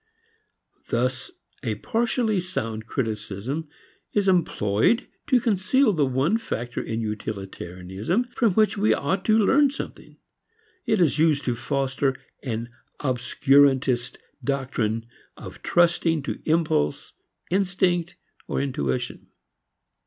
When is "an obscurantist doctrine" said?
12.41-15.05